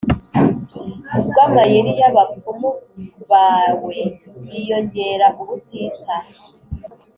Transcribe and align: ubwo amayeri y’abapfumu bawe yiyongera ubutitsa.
ubwo 1.21 1.39
amayeri 1.47 1.91
y’abapfumu 2.01 2.69
bawe 3.31 3.97
yiyongera 4.49 5.27
ubutitsa. 5.41 6.15